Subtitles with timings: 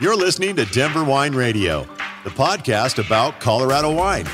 [0.00, 1.80] You're listening to Denver Wine Radio,
[2.22, 4.28] the podcast about Colorado wine.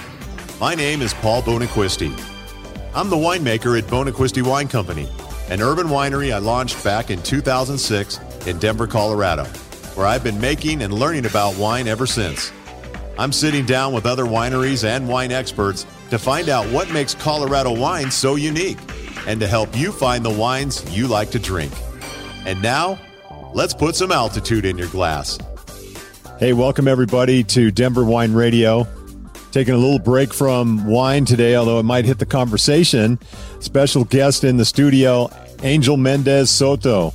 [0.61, 2.13] My name is Paul Bonaquisti.
[2.95, 5.09] I'm the winemaker at Bonaquisti Wine Company,
[5.49, 9.45] an urban winery I launched back in 2006 in Denver, Colorado,
[9.95, 12.53] where I've been making and learning about wine ever since.
[13.19, 17.75] I'm sitting down with other wineries and wine experts to find out what makes Colorado
[17.75, 18.79] wine so unique
[19.27, 21.73] and to help you find the wines you like to drink.
[22.45, 23.01] And now,
[23.55, 25.39] let's put some altitude in your glass.
[26.45, 28.87] Hey, welcome everybody to Denver Wine Radio.
[29.51, 33.19] Taking a little break from wine today, although it might hit the conversation.
[33.61, 35.31] Special guest in the studio,
[35.63, 37.15] Angel Mendez Soto.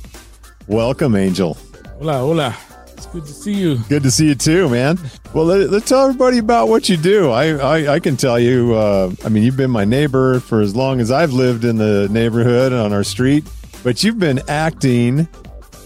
[0.66, 1.56] Welcome, Angel.
[2.00, 2.56] Hola, hola.
[2.88, 3.78] It's good to see you.
[3.88, 4.98] Good to see you too, man.
[5.32, 7.30] Well, let, us tell everybody about what you do.
[7.30, 10.74] I, I, I can tell you, uh, I mean, you've been my neighbor for as
[10.74, 13.48] long as I've lived in the neighborhood on our street,
[13.84, 15.28] but you've been acting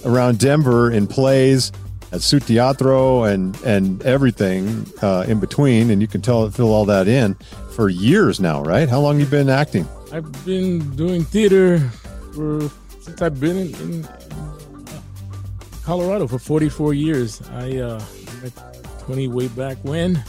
[0.07, 1.73] around Denver in plays
[2.15, 6.85] at Su Teatro and and everything uh, in between, and you can tell fill all
[6.85, 7.35] that in
[7.75, 8.89] for years now, right?
[8.89, 9.87] How long you been acting?
[10.13, 11.81] I've been doing theater
[12.35, 14.09] for since I've been in, in
[15.83, 17.43] Colorado for 44 years.
[17.51, 18.03] I uh,
[18.43, 18.53] met
[19.01, 20.23] Tony way back when,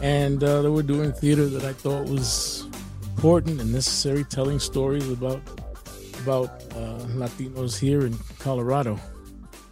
[0.00, 2.68] and uh, they were doing theater that I thought was
[3.16, 5.40] important and necessary, telling stories about
[6.22, 8.98] about uh, Latinos here in Colorado.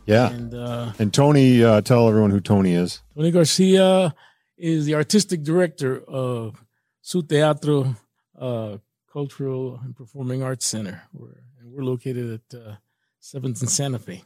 [0.07, 0.31] Yeah.
[0.31, 3.01] And, uh, and Tony, uh, tell everyone who Tony is.
[3.15, 4.15] Tony Garcia
[4.57, 6.65] is the artistic director of
[7.01, 7.97] Su Teatro
[8.39, 8.79] uh,
[9.13, 11.03] Cultural and Performing Arts Center.
[11.13, 12.75] We're, and we're located at uh,
[13.23, 14.23] 7th and Santa Fe.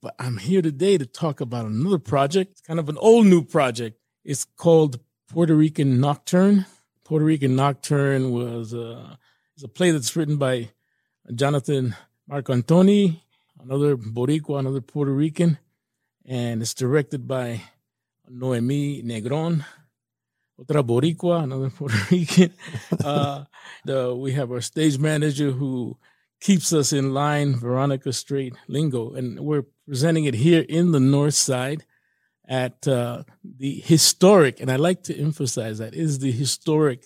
[0.00, 2.52] But I'm here today to talk about another project.
[2.52, 3.98] It's kind of an old new project.
[4.24, 6.66] It's called Puerto Rican Nocturne.
[7.04, 9.16] Puerto Rican Nocturne was uh,
[9.56, 10.70] is a play that's written by
[11.34, 11.96] Jonathan
[12.30, 13.20] Marcantoni
[13.60, 15.58] another Boricua, another Puerto Rican,
[16.24, 17.62] and it's directed by
[18.28, 19.64] Noemi Negron,
[20.60, 22.52] otra Boricua, another Puerto Rican.
[23.04, 23.44] uh,
[23.84, 25.96] the, we have our stage manager who
[26.40, 31.34] keeps us in line, Veronica Straight Lingo, and we're presenting it here in the North
[31.34, 31.84] Side
[32.46, 37.04] at uh, the historic, and I like to emphasize that is the historic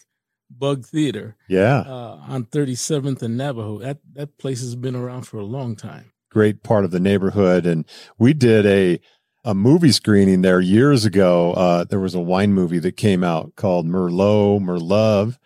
[0.51, 1.37] Bug Theater.
[1.49, 3.79] Yeah, uh, on 37th and Navajo.
[3.79, 7.67] That that place has been around for a long time great part of the neighborhood.
[7.67, 7.85] And
[8.19, 9.01] we did a
[9.45, 11.53] a movie screening there years ago.
[11.53, 15.37] Uh, there was a wine movie that came out called Merlot, Merlove.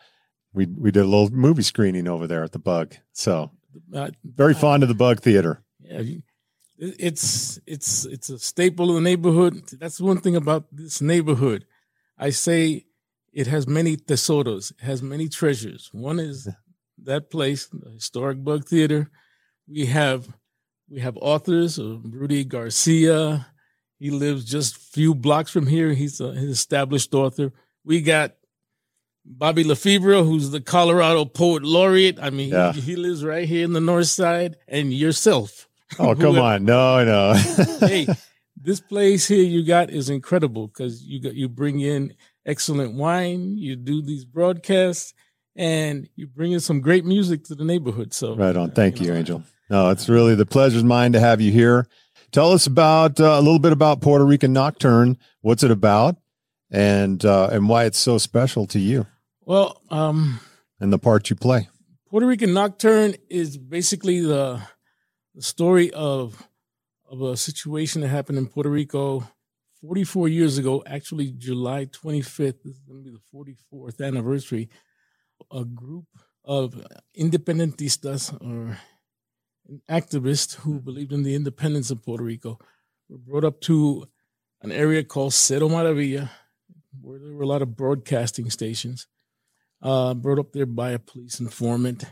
[0.52, 2.94] We we did a little movie screening over there at the Bug.
[3.12, 3.50] So
[3.94, 5.62] uh, very fond of the Bug Theater.
[5.80, 6.02] Yeah,
[6.78, 9.62] it's it's it's a staple of the neighborhood.
[9.80, 11.64] That's one thing about this neighborhood.
[12.18, 12.86] I say
[13.32, 14.72] it has many tesoros.
[14.72, 15.90] It has many treasures.
[15.92, 16.48] One is
[17.02, 19.10] that place, the historic Bug Theater.
[19.68, 20.28] We have
[20.88, 23.46] we have authors, uh, Rudy Garcia.
[23.98, 25.92] He lives just a few blocks from here.
[25.92, 27.52] He's a, an established author.
[27.84, 28.34] We got
[29.24, 32.18] Bobby Lefebvre, who's the Colorado Poet Laureate.
[32.20, 32.72] I mean, yeah.
[32.72, 35.68] he, he, lives right here in the North Side, and yourself.
[35.98, 36.64] Oh, come on.
[36.64, 37.34] No, no.
[37.80, 38.06] hey,
[38.56, 42.14] this place here you got is incredible because you got you bring in
[42.44, 45.12] excellent wine, you do these broadcasts,
[45.56, 48.12] and you bring in some great music to the neighborhood.
[48.12, 48.70] So right on.
[48.72, 49.42] Thank you, you know, Angel.
[49.68, 51.88] No, it's really the pleasure's mine to have you here.
[52.30, 55.16] Tell us about uh, a little bit about Puerto Rican Nocturne.
[55.40, 56.16] What's it about,
[56.70, 59.06] and uh, and why it's so special to you?
[59.40, 60.40] Well, um,
[60.78, 61.68] and the part you play.
[62.10, 64.60] Puerto Rican Nocturne is basically the
[65.34, 66.46] the story of
[67.10, 69.28] of a situation that happened in Puerto Rico
[69.80, 70.82] 44 years ago.
[70.86, 74.68] Actually, July 25th this is going to be the 44th anniversary.
[75.50, 76.06] A group
[76.44, 76.74] of
[77.18, 78.78] independentistas or
[79.90, 82.58] activists who believed in the independence of Puerto Rico
[83.08, 84.06] were brought up to
[84.62, 86.30] an area called Cerro Maravilla,
[87.00, 89.06] where there were a lot of broadcasting stations,
[89.82, 92.04] uh, brought up there by a police informant,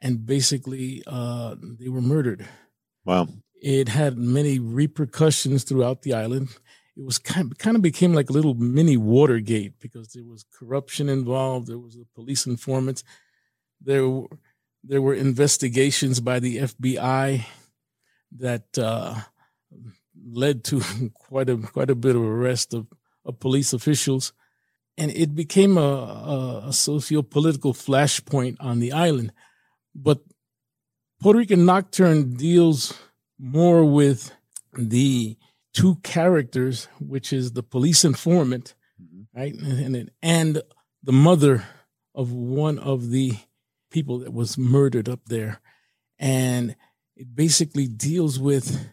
[0.00, 2.46] and basically uh, they were murdered.
[3.04, 3.28] Wow.
[3.54, 6.48] It had many repercussions throughout the island.
[6.96, 10.44] It was kind of, kind of became like a little mini Watergate because there was
[10.52, 11.66] corruption involved.
[11.66, 13.02] There was the police informants.
[13.80, 14.28] There were
[14.86, 17.46] there were investigations by the FBI
[18.38, 19.14] that uh,
[20.30, 20.82] led to
[21.14, 22.86] quite a quite a bit of arrest of,
[23.24, 24.32] of police officials,
[24.96, 29.32] and it became a, a, a socio-political flashpoint on the island.
[29.94, 30.20] But
[31.20, 32.94] Puerto Rican Nocturne deals
[33.38, 34.32] more with
[34.76, 35.36] the
[35.74, 39.38] two characters, which is the police informant, mm-hmm.
[39.38, 40.62] right, and and
[41.02, 41.64] the mother
[42.14, 43.34] of one of the
[43.90, 45.60] people that was murdered up there.
[46.18, 46.76] And
[47.16, 48.88] it basically deals with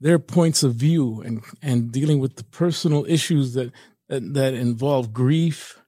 [0.00, 3.72] their points of view and and dealing with the personal issues that
[4.08, 5.80] that, that involve grief,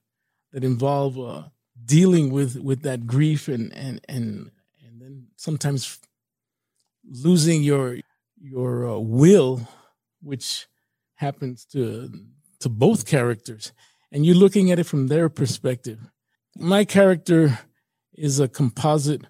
[0.51, 1.43] that involve uh,
[1.85, 4.51] dealing with with that grief and and and
[4.85, 5.99] and then sometimes
[7.03, 7.99] losing your
[8.39, 9.67] your uh, will,
[10.21, 10.67] which
[11.15, 12.11] happens to
[12.59, 13.73] to both characters,
[14.11, 15.99] and you're looking at it from their perspective.
[16.57, 17.59] My character
[18.13, 19.23] is a composite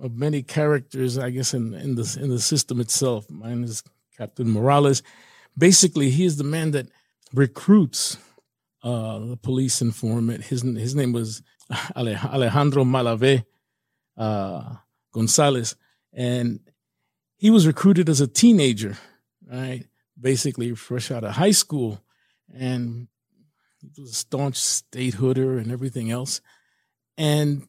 [0.00, 3.30] of many characters, I guess, in in the in the system itself.
[3.30, 3.82] Mine is
[4.16, 5.02] Captain Morales.
[5.56, 6.86] Basically, he is the man that
[7.32, 8.16] recruits
[8.82, 10.44] uh, the police informant.
[10.44, 11.42] His his name was
[11.96, 13.44] Alejandro Malave
[14.16, 14.76] uh,
[15.12, 15.76] Gonzalez,
[16.12, 16.60] and
[17.36, 18.96] he was recruited as a teenager,
[19.50, 19.84] right?
[20.20, 22.02] Basically, fresh out of high school,
[22.52, 23.08] and
[23.80, 26.40] he was a staunch statehooder and everything else.
[27.16, 27.68] And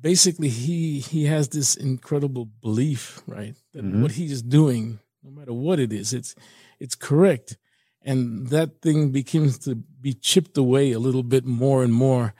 [0.00, 4.02] basically, he he has this incredible belief, right, that mm-hmm.
[4.02, 6.34] what he's doing, no matter what it is, it's
[6.80, 7.56] it's correct,
[8.02, 12.34] and that thing begins to be chipped away a little bit more and more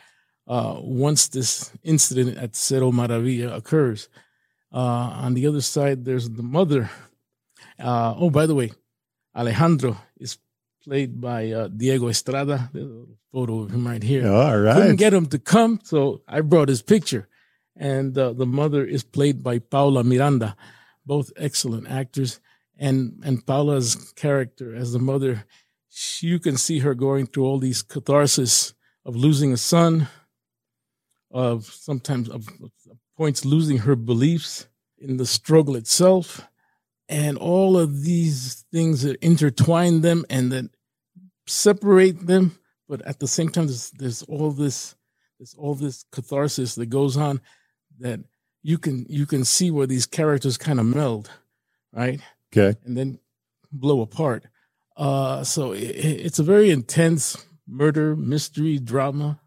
[0.47, 4.09] uh, once this incident at Cerro Maravilla occurs.
[4.73, 6.91] Uh, on the other side, there's the mother.
[7.79, 8.73] Uh, oh, by the way,
[9.35, 10.39] Alejandro is
[10.83, 12.71] played by uh, Diego Estrada.
[12.73, 14.31] There's a photo of him right here.
[14.31, 14.77] All right.
[14.77, 17.27] Couldn't get him to come, so I brought his picture.
[17.77, 20.57] And uh, the mother is played by Paula Miranda,
[21.05, 22.41] both excellent actors.
[22.79, 25.45] And and Paula's character as the mother,
[25.89, 30.09] she, you can see her going through all these catharsis of losing a son,
[31.31, 32.71] of sometimes of, of
[33.17, 34.67] points losing her beliefs
[34.99, 36.49] in the struggle itself
[37.09, 40.71] and all of these things that intertwine them and that
[41.47, 42.59] separate them
[42.89, 44.95] but at the same time there's, there's all this
[45.39, 47.41] there's all this catharsis that goes on
[47.99, 48.21] that
[48.63, 51.31] you can you can see where these characters kind of meld
[51.93, 52.21] right
[52.53, 53.19] okay and then
[53.71, 54.45] blow apart
[54.97, 57.37] uh so it, it's a very intense
[57.67, 59.39] murder mystery drama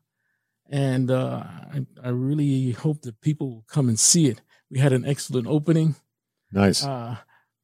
[0.70, 1.44] and uh,
[1.74, 4.42] I, I, really hope that people will come and see it.
[4.70, 5.96] We had an excellent opening.
[6.52, 6.84] Nice.
[6.84, 7.18] Uh,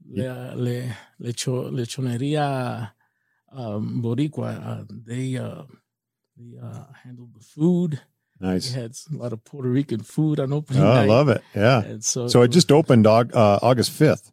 [0.09, 2.91] le, le, lecho, lechoneria
[3.51, 5.63] um, Boricua, uh, they uh,
[6.37, 8.01] they uh, handled the food.
[8.39, 8.73] Nice.
[8.73, 11.03] We had a lot of Puerto Rican food on opening oh, night.
[11.03, 11.41] I love it.
[11.55, 11.81] Yeah.
[11.83, 13.23] And so, so it, just opened uh,
[13.61, 14.31] August fifth.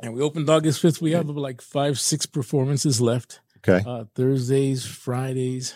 [0.00, 1.02] And we opened August fifth.
[1.02, 3.40] We have like five, six performances left.
[3.58, 3.82] Okay.
[3.84, 5.74] Uh, Thursdays, Fridays,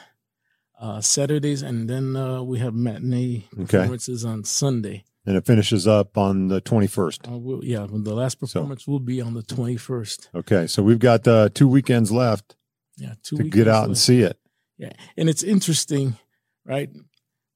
[0.80, 4.32] uh, Saturdays, and then uh, we have matinee performances okay.
[4.32, 5.04] on Sunday.
[5.26, 7.32] And it finishes up on the 21st.
[7.32, 10.29] Uh, we'll, yeah, the last performance so, will be on the 21st.
[10.35, 12.56] Okay, so we've got uh, two weekends left.
[12.97, 13.87] Yeah, two to get out left.
[13.87, 14.38] and see it.
[14.76, 16.17] Yeah, and it's interesting,
[16.67, 16.91] right?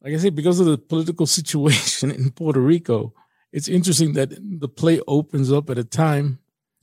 [0.01, 3.13] Like I said, because of the political situation in Puerto Rico,
[3.53, 6.39] it's interesting that the play opens up at a time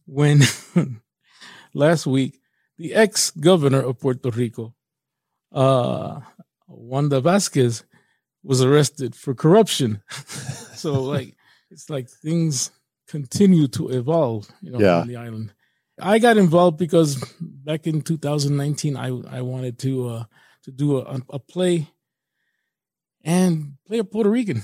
[0.05, 0.41] when
[1.73, 2.39] last week
[2.77, 4.75] the ex governor of Puerto Rico
[5.51, 6.19] uh,
[6.67, 7.83] Wanda Vasquez
[8.43, 10.01] was arrested for corruption.
[10.85, 11.35] so like
[11.71, 12.69] it's like things
[13.07, 15.01] continue to evolve, you know, yeah.
[15.01, 15.51] on the island.
[15.99, 20.23] I got involved because back in 2019, I I wanted to uh,
[20.63, 21.87] to do a, a play
[23.23, 24.61] and play a Puerto Rican.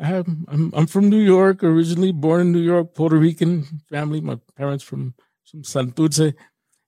[0.00, 4.22] I have I'm I'm from New York originally, born in New York, Puerto Rican family.
[4.22, 5.14] My parents from
[5.50, 6.34] from Santurce,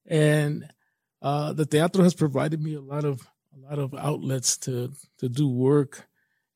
[0.07, 0.73] and
[1.21, 3.21] uh, the teatro has provided me a lot of
[3.55, 6.10] a lot of outlets to to do work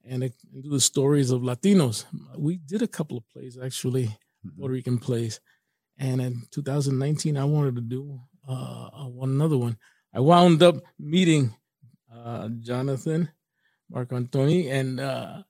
[0.09, 0.33] and, and
[0.63, 2.05] do the stories of Latinos.
[2.37, 4.59] We did a couple of plays actually, mm-hmm.
[4.59, 5.41] Puerto Rican plays,
[5.99, 9.77] and in 2019 I wanted to do uh, one another one.
[10.13, 11.55] I wound up meeting
[12.15, 13.31] uh, Jonathan
[13.93, 15.43] Marcantoni and uh,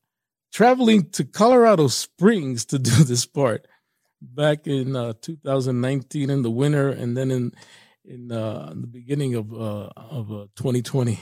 [0.52, 3.66] traveling to Colorado Springs to do this part
[4.20, 7.52] back in uh, 2019 in the winter, and then in
[8.04, 11.18] in uh, the beginning of uh, of 2020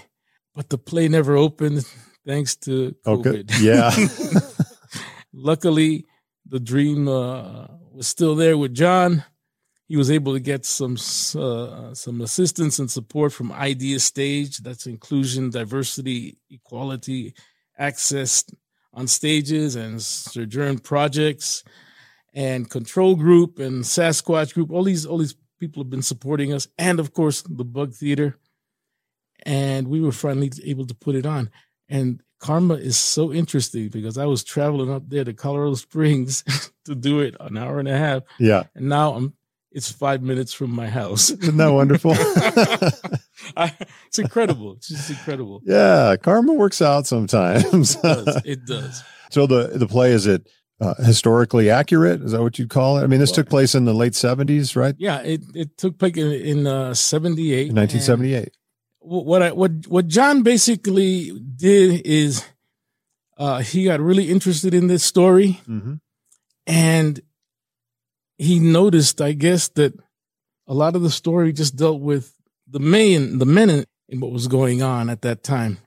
[0.55, 1.85] but the play never opened
[2.27, 3.51] thanks to COVID.
[3.51, 3.61] Okay.
[3.61, 3.91] Yeah.
[5.33, 6.07] Luckily,
[6.47, 9.25] the dream uh, was still there with John.
[9.89, 14.59] He was able to get some uh, some assistance and support from Idea Stage.
[14.59, 17.35] That's inclusion, diversity, equality,
[17.79, 18.45] access
[18.95, 21.65] on stages and sojourn projects,
[22.33, 24.71] and Control Group and Sasquatch Group.
[24.71, 28.39] All these all these people have been supporting us, and of course the Bug Theater
[29.45, 31.51] and we were finally able to put it on.
[31.93, 36.95] And karma is so interesting because I was traveling up there to Colorado Springs to
[36.95, 38.23] do it an hour and a half.
[38.39, 38.65] Yeah.
[38.75, 39.35] And now I'm
[39.71, 41.31] it's five minutes from my house.
[41.31, 42.13] Isn't that wonderful?
[43.57, 43.75] I,
[44.07, 44.75] it's incredible.
[44.75, 45.63] It's just incredible.
[45.65, 47.95] Yeah, karma works out sometimes.
[47.97, 48.43] it does.
[48.45, 49.05] It does.
[49.31, 50.47] So the the play is it
[50.79, 52.21] uh, historically accurate.
[52.21, 53.05] Is that what you'd call it?
[53.05, 54.95] I mean, this well, took place in the late seventies, right?
[54.99, 57.73] Yeah, it, it took place in, in uh, seventy eight.
[57.73, 58.55] Nineteen seventy eight.
[59.05, 62.45] What I, what what John basically did is
[63.37, 65.95] uh, he got really interested in this story, mm-hmm.
[66.67, 67.21] and
[68.39, 69.95] he noticed, I guess, that
[70.67, 72.35] a lot of the story just dealt with
[72.69, 75.79] the men, the men in, in what was going on at that time,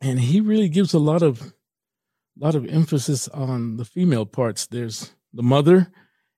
[0.00, 4.66] and he really gives a lot of a lot of emphasis on the female parts.
[4.66, 5.92] There's the mother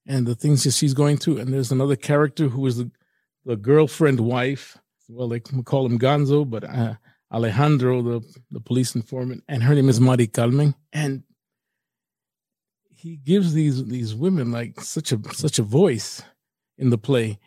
[0.06, 2.90] and the things that she's going through, and there's another character who is the,
[3.44, 4.78] the girlfriend wife.
[5.08, 6.94] Well, they call him Gonzo, but uh,
[7.32, 10.74] Alejandro, the, the police informant, and her name is Mari Carmen.
[10.92, 11.24] And
[12.88, 16.22] he gives these these women like such a such a voice
[16.78, 17.38] in the play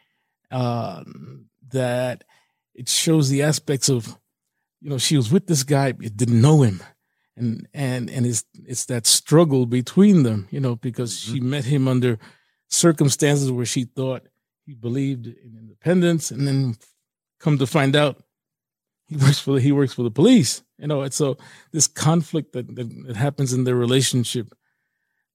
[0.51, 1.03] uh,
[1.69, 2.23] that
[2.73, 4.17] it shows the aspects of
[4.81, 6.81] you know she was with this guy but didn't know him
[7.37, 11.33] and and and it's it's that struggle between them, you know, because mm-hmm.
[11.33, 12.17] she met him under
[12.69, 14.27] circumstances where she thought
[14.65, 16.75] he believed in independence, and then
[17.45, 18.17] come to find out
[19.07, 21.03] he works for the, he works for the police, you know.
[21.03, 21.37] And so
[21.71, 24.53] this conflict that, that, that happens in their relationship.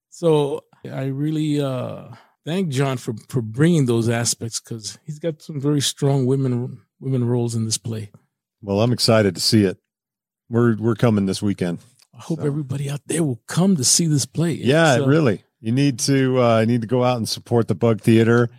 [0.09, 2.09] So I really uh,
[2.45, 7.25] thank John for for bringing those aspects because he's got some very strong women women
[7.25, 8.11] roles in this play.
[8.61, 9.79] Well, I'm excited to see it.
[10.49, 11.79] We're we're coming this weekend.
[12.13, 12.47] I hope so.
[12.47, 14.55] everybody out there will come to see this play.
[14.55, 15.45] Yeah, so, really.
[15.61, 18.51] You need to uh, need to go out and support the Bug Theater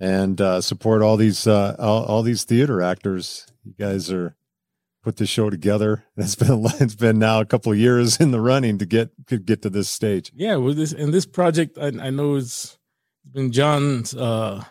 [0.00, 3.46] and uh, support all these uh, all, all these theater actors.
[3.64, 4.36] You guys are
[5.02, 6.04] put this show together.
[6.16, 9.38] It's been it's been now a couple of years in the running to get to
[9.38, 10.32] get to this stage.
[10.34, 12.78] Yeah, with this and this project, I, I know it's
[13.24, 14.64] been John's uh,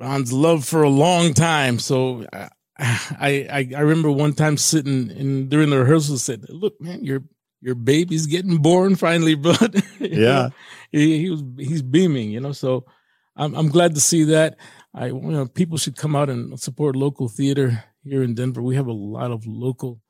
[0.00, 1.78] John's love for a long time.
[1.78, 7.04] So I, I I remember one time sitting in during the rehearsal said, "Look, man,
[7.04, 7.22] your
[7.60, 10.50] your baby's getting born finally, bud." yeah,
[10.92, 12.52] he, he, was he's beaming, you know.
[12.52, 12.84] So
[13.36, 14.56] I'm I'm glad to see that.
[14.92, 18.62] I you know people should come out and support local theater here in Denver.
[18.62, 20.00] We have a lot of local,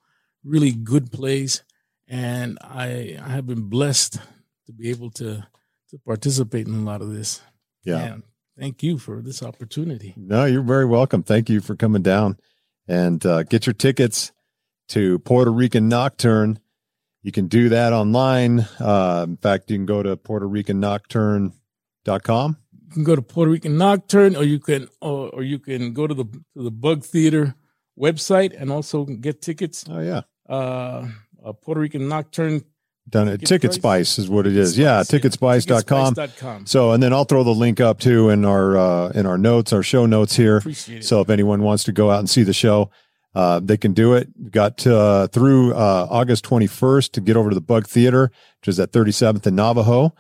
[0.45, 1.63] really good plays,
[2.09, 4.19] and I I have been blessed
[4.67, 5.47] to be able to
[5.91, 7.41] to participate in a lot of this.
[7.85, 7.99] Yeah.
[7.99, 8.23] And
[8.59, 10.15] thank you for this opportunity.
[10.17, 11.23] No, you're very welcome.
[11.23, 12.39] Thank you for coming down
[12.89, 14.33] and uh, get your tickets
[14.89, 16.59] to Puerto Rican Nocturne.
[17.23, 18.67] You can do that online.
[18.79, 22.59] Uh, in fact, you can go to Puerto Rican Nocturne.com.
[22.85, 26.07] You can go to Puerto Rican Nocturne, or you can, or, or you can go
[26.07, 27.55] to the to the Bug Theater
[27.99, 29.85] website and also get tickets.
[29.89, 31.09] Oh yeah, uh,
[31.45, 32.63] uh Puerto Rican Nocturne
[33.09, 34.79] done at Ticket Spice is what it is.
[34.79, 36.15] Yeah, ticketspice.com.
[36.15, 36.67] ticketspice.com.
[36.67, 39.73] So and then I'll throw the link up too in our uh in our notes,
[39.73, 40.59] our show notes here.
[40.59, 42.91] Appreciate so if anyone wants to go out and see the show,
[43.35, 44.51] uh they can do it.
[44.51, 48.81] Got uh through uh August 21st to get over to the Bug Theater, which is
[48.81, 50.15] at 37th and Navajo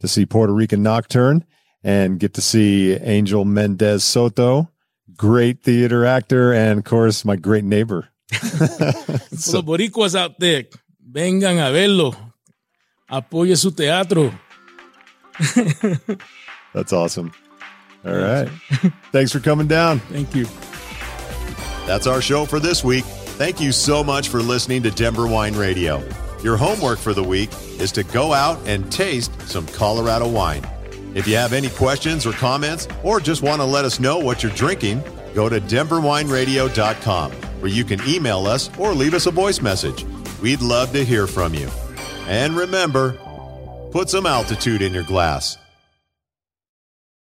[0.00, 1.44] to see Puerto Rican Nocturne
[1.82, 4.70] and get to see Angel Mendez Soto,
[5.16, 8.08] great theater actor and of course my great neighbor.
[8.32, 10.64] so, the boricuas out there,
[11.10, 12.14] vengan a verlo
[13.10, 14.32] apoye su teatro.
[16.74, 17.32] That's awesome.
[18.04, 18.48] All right.
[19.12, 20.00] Thanks for coming down.
[20.00, 20.46] Thank you.
[21.86, 23.04] That's our show for this week.
[23.04, 26.02] Thank you so much for listening to Denver Wine Radio.
[26.42, 30.62] Your homework for the week is to go out and taste some Colorado wine.
[31.18, 34.44] If you have any questions or comments, or just want to let us know what
[34.44, 35.02] you're drinking,
[35.34, 40.06] go to denverwineradio.com where you can email us or leave us a voice message.
[40.40, 41.68] We'd love to hear from you.
[42.28, 43.14] And remember,
[43.90, 45.58] put some altitude in your glass.